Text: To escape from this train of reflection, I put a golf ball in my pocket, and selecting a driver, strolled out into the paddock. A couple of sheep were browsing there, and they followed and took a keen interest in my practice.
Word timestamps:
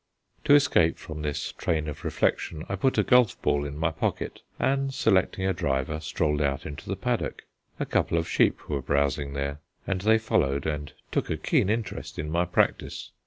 To 0.45 0.55
escape 0.55 0.97
from 0.97 1.21
this 1.21 1.51
train 1.51 1.87
of 1.87 2.03
reflection, 2.03 2.65
I 2.67 2.75
put 2.75 2.97
a 2.97 3.03
golf 3.03 3.39
ball 3.43 3.65
in 3.65 3.77
my 3.77 3.91
pocket, 3.91 4.41
and 4.57 4.91
selecting 4.91 5.45
a 5.45 5.53
driver, 5.53 5.99
strolled 5.99 6.41
out 6.41 6.65
into 6.65 6.89
the 6.89 6.95
paddock. 6.95 7.43
A 7.79 7.85
couple 7.85 8.17
of 8.17 8.27
sheep 8.27 8.67
were 8.67 8.81
browsing 8.81 9.33
there, 9.33 9.59
and 9.85 10.01
they 10.01 10.17
followed 10.17 10.65
and 10.65 10.91
took 11.11 11.29
a 11.29 11.37
keen 11.37 11.69
interest 11.69 12.17
in 12.17 12.31
my 12.31 12.45
practice. 12.45 13.11